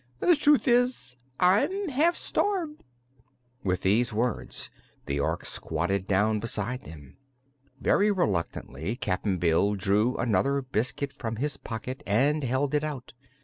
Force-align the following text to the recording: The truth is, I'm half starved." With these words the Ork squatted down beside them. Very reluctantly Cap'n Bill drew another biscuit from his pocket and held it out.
The 0.19 0.35
truth 0.35 0.67
is, 0.67 1.15
I'm 1.39 1.89
half 1.89 2.15
starved." 2.15 2.81
With 3.63 3.83
these 3.83 4.11
words 4.11 4.71
the 5.05 5.19
Ork 5.19 5.45
squatted 5.45 6.07
down 6.07 6.39
beside 6.39 6.85
them. 6.85 7.17
Very 7.79 8.09
reluctantly 8.11 8.95
Cap'n 8.95 9.37
Bill 9.37 9.75
drew 9.75 10.17
another 10.17 10.63
biscuit 10.63 11.13
from 11.13 11.35
his 11.35 11.57
pocket 11.57 12.01
and 12.07 12.43
held 12.43 12.73
it 12.73 12.83
out. 12.83 13.13